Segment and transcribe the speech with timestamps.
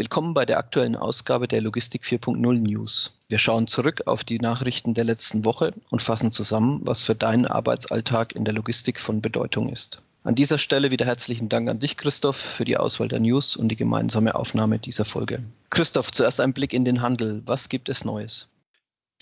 [0.00, 3.12] Willkommen bei der aktuellen Ausgabe der Logistik 4.0 News.
[3.28, 7.44] Wir schauen zurück auf die Nachrichten der letzten Woche und fassen zusammen, was für deinen
[7.44, 10.00] Arbeitsalltag in der Logistik von Bedeutung ist.
[10.24, 13.68] An dieser Stelle wieder herzlichen Dank an dich, Christoph, für die Auswahl der News und
[13.68, 15.42] die gemeinsame Aufnahme dieser Folge.
[15.68, 17.42] Christoph, zuerst ein Blick in den Handel.
[17.44, 18.48] Was gibt es Neues?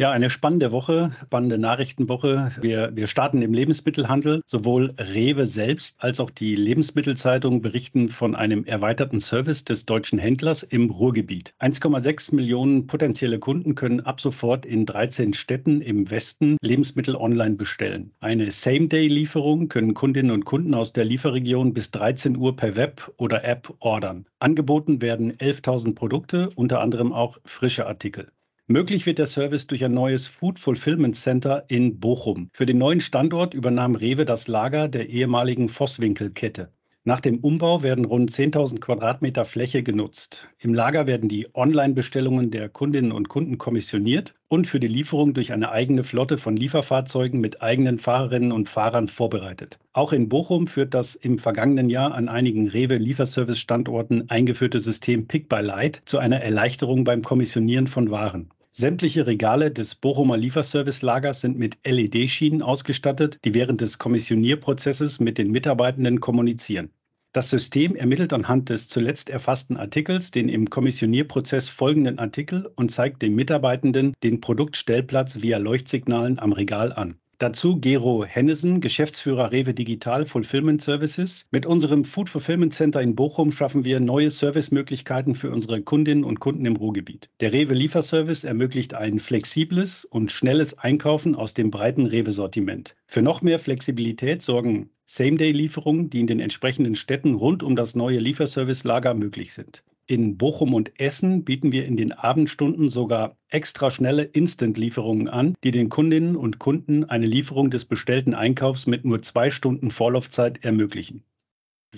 [0.00, 2.52] Ja, eine spannende Woche, spannende Nachrichtenwoche.
[2.60, 4.42] Wir, wir starten im Lebensmittelhandel.
[4.46, 10.62] Sowohl Rewe selbst als auch die Lebensmittelzeitung berichten von einem erweiterten Service des deutschen Händlers
[10.62, 11.52] im Ruhrgebiet.
[11.58, 18.12] 1,6 Millionen potenzielle Kunden können ab sofort in 13 Städten im Westen Lebensmittel online bestellen.
[18.20, 23.42] Eine Same-Day-Lieferung können Kundinnen und Kunden aus der Lieferregion bis 13 Uhr per Web oder
[23.42, 24.26] App ordern.
[24.38, 28.28] Angeboten werden 11.000 Produkte, unter anderem auch frische Artikel.
[28.70, 32.50] Möglich wird der Service durch ein neues Food Fulfillment Center in Bochum.
[32.52, 36.70] Für den neuen Standort übernahm Rewe das Lager der ehemaligen Vosswinkel-Kette.
[37.02, 40.48] Nach dem Umbau werden rund 10.000 Quadratmeter Fläche genutzt.
[40.59, 45.54] Im Lager werden die Online-Bestellungen der Kundinnen und Kunden kommissioniert und für die Lieferung durch
[45.54, 49.78] eine eigene Flotte von Lieferfahrzeugen mit eigenen Fahrerinnen und Fahrern vorbereitet.
[49.95, 55.62] Auch in Bochum führt das im vergangenen Jahr an einigen Rewe-Lieferservice-Standorten eingeführte System Pick by
[55.62, 58.50] Light zu einer Erleichterung beim Kommissionieren von Waren.
[58.80, 65.50] Sämtliche Regale des Bochumer Lieferservice-Lagers sind mit LED-Schienen ausgestattet, die während des Kommissionierprozesses mit den
[65.50, 66.91] Mitarbeitenden kommunizieren.
[67.32, 73.21] Das System ermittelt anhand des zuletzt erfassten Artikels den im Kommissionierprozess folgenden Artikel und zeigt
[73.21, 77.16] dem Mitarbeitenden den Produktstellplatz via Leuchtsignalen am Regal an.
[77.41, 81.47] Dazu Gero Hennesen, Geschäftsführer Rewe Digital Fulfillment Services.
[81.53, 86.41] Mit unserem Food Fulfillment Center in Bochum schaffen wir neue Servicemöglichkeiten für unsere Kundinnen und
[86.41, 87.31] Kunden im Ruhrgebiet.
[87.38, 92.97] Der Rewe Lieferservice ermöglicht ein flexibles und schnelles Einkaufen aus dem breiten Rewe-Sortiment.
[93.06, 98.19] Für noch mehr Flexibilität sorgen Same-Day-Lieferungen, die in den entsprechenden Städten rund um das neue
[98.19, 99.84] Lieferservice-Lager möglich sind.
[100.10, 105.70] In Bochum und Essen bieten wir in den Abendstunden sogar extra schnelle Instant-Lieferungen an, die
[105.70, 111.25] den Kundinnen und Kunden eine Lieferung des bestellten Einkaufs mit nur zwei Stunden Vorlaufzeit ermöglichen.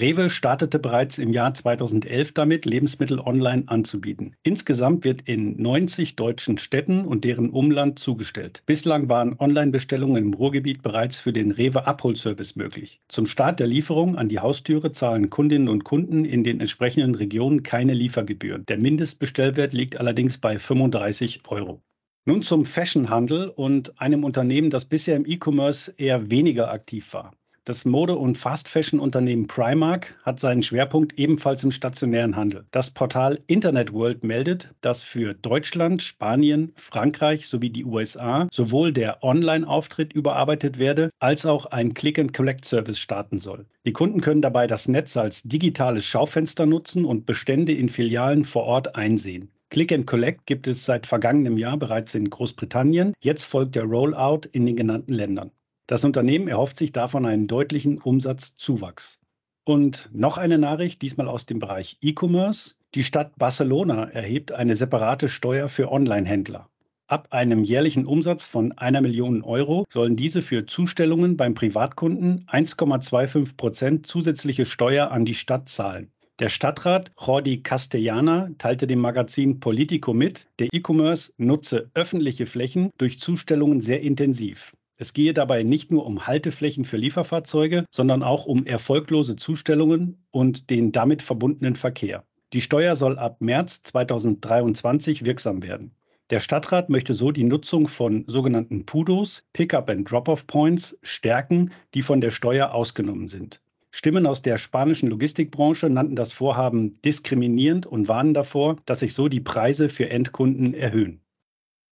[0.01, 4.35] Rewe startete bereits im Jahr 2011 damit, Lebensmittel online anzubieten.
[4.43, 8.63] Insgesamt wird in 90 deutschen Städten und deren Umland zugestellt.
[8.65, 13.03] Bislang waren Online-Bestellungen im Ruhrgebiet bereits für den Rewe-Abholservice möglich.
[13.09, 17.63] Zum Start der Lieferung an die Haustüre zahlen Kundinnen und Kunden in den entsprechenden Regionen
[17.63, 18.65] keine Liefergebühren.
[18.65, 21.83] Der Mindestbestellwert liegt allerdings bei 35 Euro.
[22.25, 27.35] Nun zum Fashionhandel und einem Unternehmen, das bisher im E-Commerce eher weniger aktiv war.
[27.71, 32.65] Das Mode- und Fast-Fashion-Unternehmen Primark hat seinen Schwerpunkt ebenfalls im stationären Handel.
[32.73, 39.23] Das Portal Internet World meldet, dass für Deutschland, Spanien, Frankreich sowie die USA sowohl der
[39.23, 43.67] Online-Auftritt überarbeitet werde, als auch ein Click-and-Collect-Service starten soll.
[43.87, 48.65] Die Kunden können dabei das Netz als digitales Schaufenster nutzen und Bestände in Filialen vor
[48.65, 49.49] Ort einsehen.
[49.69, 53.15] Click and Collect gibt es seit vergangenem Jahr bereits in Großbritannien.
[53.21, 55.53] Jetzt folgt der Rollout in den genannten Ländern.
[55.91, 59.19] Das Unternehmen erhofft sich davon einen deutlichen Umsatzzuwachs.
[59.65, 62.77] Und noch eine Nachricht, diesmal aus dem Bereich E-Commerce.
[62.95, 66.69] Die Stadt Barcelona erhebt eine separate Steuer für Online-Händler.
[67.09, 73.57] Ab einem jährlichen Umsatz von einer Million Euro sollen diese für Zustellungen beim Privatkunden 1,25
[73.57, 76.13] Prozent zusätzliche Steuer an die Stadt zahlen.
[76.39, 83.19] Der Stadtrat Jordi Castellana teilte dem Magazin Politico mit, der E-Commerce nutze öffentliche Flächen durch
[83.19, 84.73] Zustellungen sehr intensiv.
[85.01, 90.69] Es gehe dabei nicht nur um Halteflächen für Lieferfahrzeuge, sondern auch um erfolglose Zustellungen und
[90.69, 92.25] den damit verbundenen Verkehr.
[92.53, 95.93] Die Steuer soll ab März 2023 wirksam werden.
[96.29, 102.03] Der Stadtrat möchte so die Nutzung von sogenannten PUDOs, Pickup and Drop-off Points, stärken, die
[102.03, 103.63] von der Steuer ausgenommen sind.
[103.91, 109.29] Stimmen aus der spanischen Logistikbranche nannten das Vorhaben diskriminierend und warnen davor, dass sich so
[109.29, 111.20] die Preise für Endkunden erhöhen.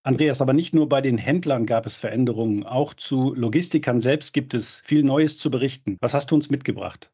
[0.09, 4.55] Andreas, aber nicht nur bei den Händlern gab es Veränderungen, auch zu Logistikern selbst gibt
[4.55, 5.99] es viel Neues zu berichten.
[6.01, 7.11] Was hast du uns mitgebracht?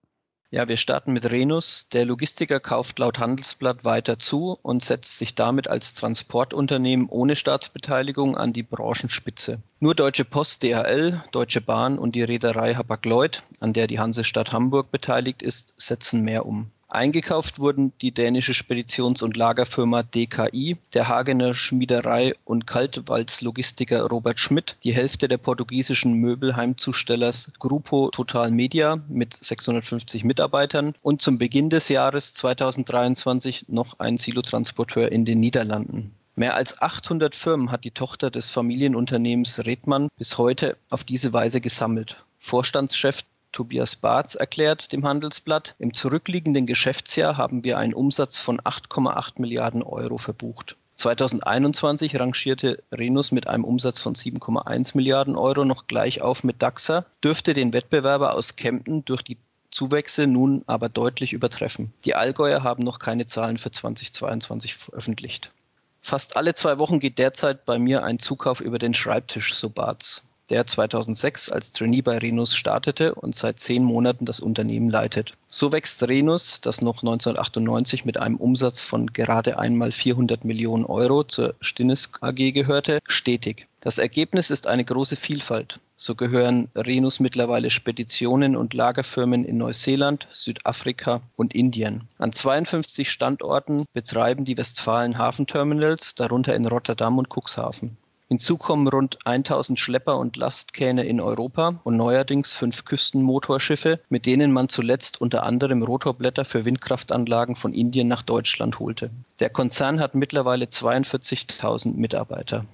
[0.53, 1.89] Ja, wir starten mit Renus.
[1.93, 8.37] Der Logistiker kauft laut Handelsblatt weiter zu und setzt sich damit als Transportunternehmen ohne Staatsbeteiligung
[8.37, 9.61] an die Branchenspitze.
[9.81, 14.93] Nur Deutsche Post, DHL, Deutsche Bahn und die Reederei Hapag-Lloyd, an der die Hansestadt Hamburg
[14.93, 16.71] beteiligt ist, setzen mehr um.
[16.89, 24.77] Eingekauft wurden die dänische Speditions- und Lagerfirma DKI, der Hagener Schmiederei- und Kaltwalzlogistiker Robert Schmidt,
[24.85, 31.89] die Hälfte der portugiesischen Möbelheimzustellers Grupo Total Media mit 650 Mitarbeitern und zum Beginn des
[31.89, 36.15] Jahres 2023 noch ein Silotransporteur in den Niederlanden.
[36.37, 41.61] Mehr als 800 Firmen hat die Tochter des Familienunternehmens Redmann bis heute auf diese Weise
[41.61, 42.25] gesammelt.
[42.39, 43.23] Vorstandschef
[43.55, 49.85] Tobias Barth erklärt dem Handelsblatt, im zurückliegenden Geschäftsjahr haben wir einen Umsatz von 8,8 Milliarden
[49.85, 50.77] Euro verbucht.
[50.97, 57.07] 2021 rangierte Renus mit einem Umsatz von 7,1 Milliarden Euro noch gleich auf mit DAXA,
[57.23, 59.39] dürfte den Wettbewerber aus Kempten durch die
[59.71, 61.95] Zuwächse nun aber deutlich übertreffen.
[62.05, 65.53] Die Allgäuer haben noch keine Zahlen für 2022 veröffentlicht.
[66.01, 70.27] Fast alle zwei Wochen geht derzeit bei mir ein Zukauf über den Schreibtisch, so Barts,
[70.51, 75.35] der 2006 als Trainee bei Renus startete und seit zehn Monaten das Unternehmen leitet.
[75.49, 81.25] So wächst Renus, das noch 1998 mit einem Umsatz von gerade einmal 400 Millionen Euro
[81.25, 83.67] zur Stinnes AG gehörte, stetig.
[83.81, 85.79] Das Ergebnis ist eine große Vielfalt.
[85.97, 92.09] So gehören Renus mittlerweile Speditionen und Lagerfirmen in Neuseeland, Südafrika und Indien.
[92.19, 97.97] An 52 Standorten betreiben die Westfalen Hafenterminals, darunter in Rotterdam und Cuxhaven.
[98.35, 104.53] Hinzu kommen rund 1000 Schlepper und Lastkähne in Europa und neuerdings fünf Küstenmotorschiffe, mit denen
[104.53, 109.11] man zuletzt unter anderem Rotorblätter für Windkraftanlagen von Indien nach Deutschland holte.
[109.39, 112.67] Der Konzern hat mittlerweile 42.000 Mitarbeiter.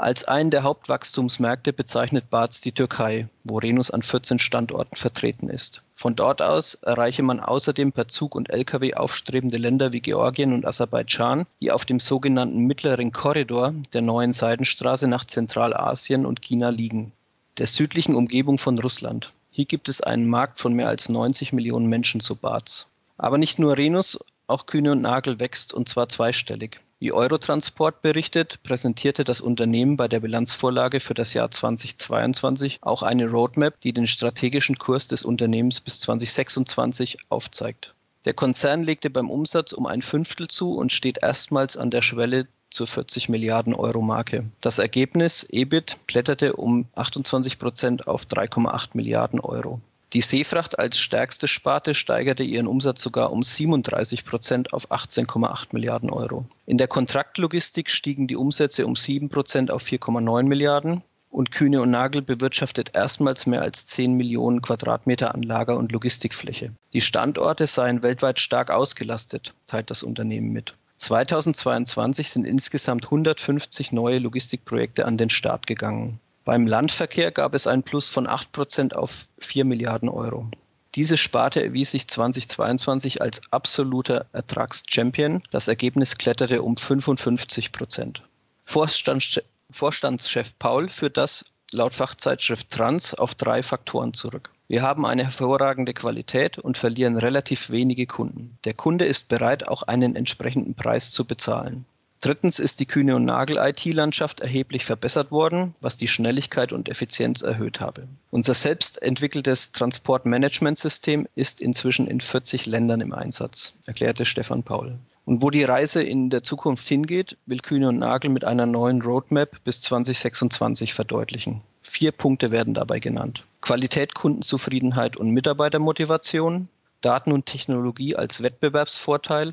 [0.00, 5.82] Als einen der Hauptwachstumsmärkte bezeichnet Barz die Türkei, wo Renus an 14 Standorten vertreten ist.
[5.96, 10.64] Von dort aus erreiche man außerdem per Zug und Lkw aufstrebende Länder wie Georgien und
[10.64, 17.10] Aserbaidschan, die auf dem sogenannten mittleren Korridor der neuen Seidenstraße nach Zentralasien und China liegen,
[17.56, 19.32] der südlichen Umgebung von Russland.
[19.50, 22.86] Hier gibt es einen Markt von mehr als 90 Millionen Menschen zu Barz.
[23.16, 24.16] Aber nicht nur Renus,
[24.46, 26.78] auch Kühne und Nagel wächst und zwar zweistellig.
[27.00, 33.30] Wie Eurotransport berichtet, präsentierte das Unternehmen bei der Bilanzvorlage für das Jahr 2022 auch eine
[33.30, 37.94] Roadmap, die den strategischen Kurs des Unternehmens bis 2026 aufzeigt.
[38.24, 42.48] Der Konzern legte beim Umsatz um ein Fünftel zu und steht erstmals an der Schwelle
[42.70, 44.50] zur 40 Milliarden Euro Marke.
[44.60, 49.80] Das Ergebnis EBIT kletterte um 28 Prozent auf 3,8 Milliarden Euro.
[50.14, 56.08] Die Seefracht als stärkste Sparte steigerte ihren Umsatz sogar um 37 Prozent auf 18,8 Milliarden
[56.08, 56.46] Euro.
[56.64, 61.90] In der Kontraktlogistik stiegen die Umsätze um 7 Prozent auf 4,9 Milliarden und Kühne und
[61.90, 66.72] Nagel bewirtschaftet erstmals mehr als 10 Millionen Quadratmeter an Lager- und Logistikfläche.
[66.94, 70.74] Die Standorte seien weltweit stark ausgelastet, teilt das Unternehmen mit.
[70.96, 76.18] 2022 sind insgesamt 150 neue Logistikprojekte an den Start gegangen.
[76.48, 80.48] Beim Landverkehr gab es einen Plus von 8 Prozent auf 4 Milliarden Euro.
[80.94, 85.42] Diese Sparte erwies sich 2022 als absoluter Ertragschampion.
[85.50, 88.22] Das Ergebnis kletterte um 55 Prozent.
[88.64, 94.48] Vorstandschef Paul führt das laut Fachzeitschrift Trans auf drei Faktoren zurück.
[94.68, 98.56] Wir haben eine hervorragende Qualität und verlieren relativ wenige Kunden.
[98.64, 101.84] Der Kunde ist bereit, auch einen entsprechenden Preis zu bezahlen.
[102.20, 107.78] Drittens ist die Kühne- und Nagel-IT-Landschaft erheblich verbessert worden, was die Schnelligkeit und Effizienz erhöht
[107.78, 108.08] habe.
[108.32, 114.98] Unser selbst entwickeltes Transportmanagementsystem ist inzwischen in 40 Ländern im Einsatz, erklärte Stefan Paul.
[115.26, 119.02] Und wo die Reise in der Zukunft hingeht, will Kühne und Nagel mit einer neuen
[119.02, 121.60] Roadmap bis 2026 verdeutlichen.
[121.82, 123.44] Vier Punkte werden dabei genannt.
[123.60, 126.68] Qualität, Kundenzufriedenheit und Mitarbeitermotivation,
[127.00, 129.52] Daten und Technologie als Wettbewerbsvorteil,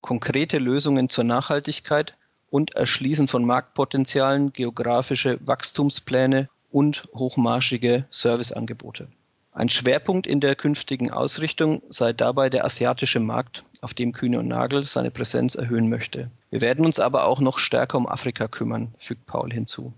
[0.00, 2.16] konkrete Lösungen zur Nachhaltigkeit
[2.50, 9.08] und Erschließen von Marktpotenzialen, geografische Wachstumspläne und hochmarschige Serviceangebote.
[9.52, 14.48] Ein Schwerpunkt in der künftigen Ausrichtung sei dabei der asiatische Markt, auf dem Kühne und
[14.48, 16.30] Nagel seine Präsenz erhöhen möchte.
[16.50, 19.94] Wir werden uns aber auch noch stärker um Afrika kümmern, fügt Paul hinzu.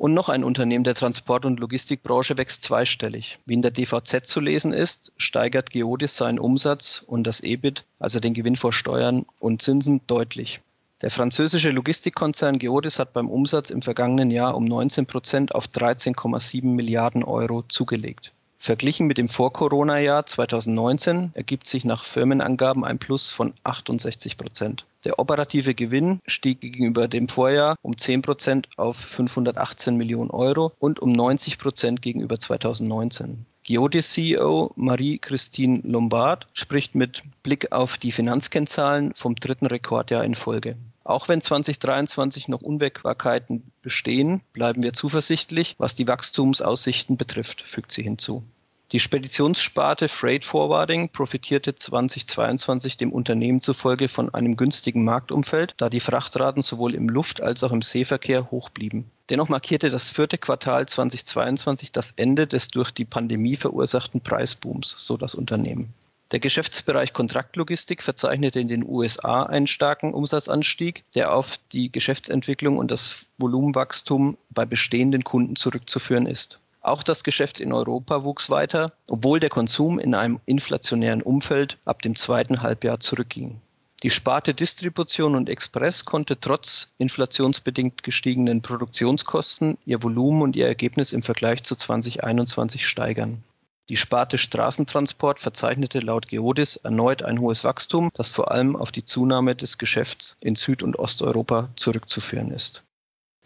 [0.00, 3.38] Und noch ein Unternehmen der Transport- und Logistikbranche wächst zweistellig.
[3.44, 8.18] Wie in der DVZ zu lesen ist, steigert Geodis seinen Umsatz und das EBIT, also
[8.18, 10.62] den Gewinn vor Steuern und Zinsen, deutlich.
[11.02, 16.64] Der französische Logistikkonzern Geodis hat beim Umsatz im vergangenen Jahr um 19 Prozent auf 13,7
[16.64, 18.32] Milliarden Euro zugelegt.
[18.58, 24.86] Verglichen mit dem Vor-Corona-Jahr 2019 ergibt sich nach Firmenangaben ein Plus von 68 Prozent.
[25.04, 31.00] Der operative Gewinn stieg gegenüber dem Vorjahr um 10 Prozent auf 518 Millionen Euro und
[31.00, 33.46] um 90 Prozent gegenüber 2019.
[33.62, 40.76] Geodis CEO Marie-Christine Lombard spricht mit Blick auf die Finanzkennzahlen vom dritten Rekordjahr in Folge.
[41.04, 48.02] Auch wenn 2023 noch Unwägbarkeiten bestehen, bleiben wir zuversichtlich, was die Wachstumsaussichten betrifft, fügt sie
[48.02, 48.44] hinzu.
[48.92, 56.00] Die Speditionssparte Freight Forwarding profitierte 2022 dem Unternehmen zufolge von einem günstigen Marktumfeld, da die
[56.00, 59.08] Frachtraten sowohl im Luft- als auch im Seeverkehr hoch blieben.
[59.28, 65.16] Dennoch markierte das vierte Quartal 2022 das Ende des durch die Pandemie verursachten Preisbooms, so
[65.16, 65.94] das Unternehmen.
[66.32, 72.90] Der Geschäftsbereich Kontraktlogistik verzeichnete in den USA einen starken Umsatzanstieg, der auf die Geschäftsentwicklung und
[72.90, 76.58] das Volumenwachstum bei bestehenden Kunden zurückzuführen ist.
[76.82, 82.00] Auch das Geschäft in Europa wuchs weiter, obwohl der Konsum in einem inflationären Umfeld ab
[82.00, 83.60] dem zweiten Halbjahr zurückging.
[84.02, 91.12] Die Sparte Distribution und Express konnte trotz inflationsbedingt gestiegenen Produktionskosten ihr Volumen und ihr Ergebnis
[91.12, 93.44] im Vergleich zu 2021 steigern.
[93.90, 99.04] Die Sparte Straßentransport verzeichnete laut Geodis erneut ein hohes Wachstum, das vor allem auf die
[99.04, 102.84] Zunahme des Geschäfts in Süd- und Osteuropa zurückzuführen ist.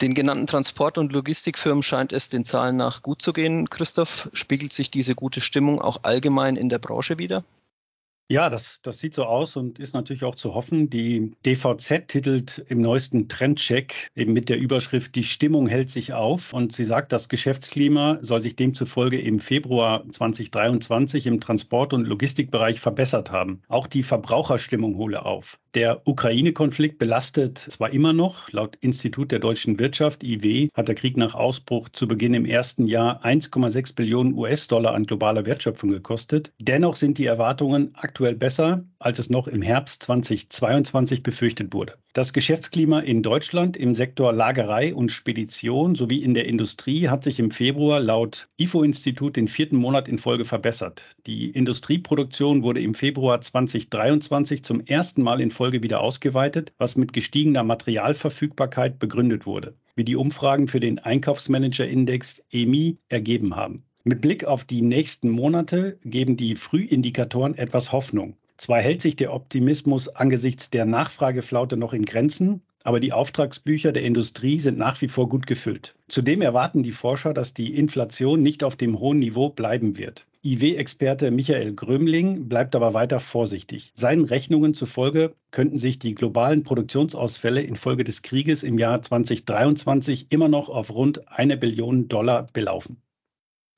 [0.00, 3.70] Den genannten Transport- und Logistikfirmen scheint es den Zahlen nach gut zu gehen.
[3.70, 7.44] Christoph, spiegelt sich diese gute Stimmung auch allgemein in der Branche wieder?
[8.30, 10.88] Ja, das, das sieht so aus und ist natürlich auch zu hoffen.
[10.88, 16.54] Die DVZ titelt im neuesten Trendcheck eben mit der Überschrift Die Stimmung hält sich auf
[16.54, 22.80] und sie sagt, das Geschäftsklima soll sich demzufolge im Februar 2023 im Transport- und Logistikbereich
[22.80, 23.60] verbessert haben.
[23.68, 25.58] Auch die Verbraucherstimmung hole auf.
[25.74, 31.18] Der Ukraine-Konflikt belastet zwar immer noch, laut Institut der deutschen Wirtschaft, IW, hat der Krieg
[31.18, 36.52] nach Ausbruch zu Beginn im ersten Jahr 1,6 Billionen US-Dollar an globaler Wertschöpfung gekostet.
[36.58, 41.94] Dennoch sind die Erwartungen aktuell besser, als es noch im Herbst 2022 befürchtet wurde.
[42.12, 47.40] Das Geschäftsklima in Deutschland im Sektor Lagerei und Spedition sowie in der Industrie hat sich
[47.40, 51.04] im Februar laut IFO-Institut den vierten Monat in Folge verbessert.
[51.26, 57.12] Die Industrieproduktion wurde im Februar 2023 zum ersten Mal in Folge wieder ausgeweitet, was mit
[57.12, 63.84] gestiegener Materialverfügbarkeit begründet wurde, wie die Umfragen für den Einkaufsmanager-Index EMI ergeben haben.
[64.06, 68.36] Mit Blick auf die nächsten Monate geben die Frühindikatoren etwas Hoffnung.
[68.58, 74.02] Zwar hält sich der Optimismus angesichts der Nachfrageflaute noch in Grenzen, aber die Auftragsbücher der
[74.02, 75.94] Industrie sind nach wie vor gut gefüllt.
[76.08, 80.26] Zudem erwarten die Forscher, dass die Inflation nicht auf dem hohen Niveau bleiben wird.
[80.42, 83.90] IW-Experte Michael Grömling bleibt aber weiter vorsichtig.
[83.94, 90.48] Seinen Rechnungen zufolge könnten sich die globalen Produktionsausfälle infolge des Krieges im Jahr 2023 immer
[90.48, 92.98] noch auf rund eine Billion Dollar belaufen.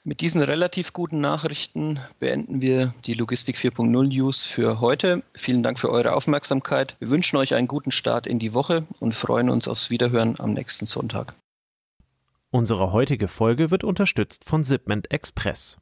[0.09, 5.25] Mit diesen relativ guten Nachrichten beenden wir die Logistik 4.0 News für heute.
[5.35, 6.95] Vielen Dank für eure Aufmerksamkeit.
[7.01, 10.53] Wir wünschen euch einen guten Start in die Woche und freuen uns aufs Wiederhören am
[10.53, 11.35] nächsten Sonntag.
[12.51, 15.77] Unsere heutige Folge wird unterstützt von Zipment Express.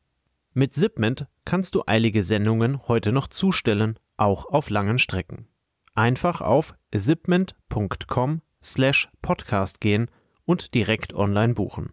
[0.55, 5.49] Mit Zipment kannst du eilige Sendungen heute noch zustellen, auch auf langen Strecken.
[5.95, 10.11] Einfach auf zipment.com slash podcast gehen
[10.47, 11.93] und direkt online buchen.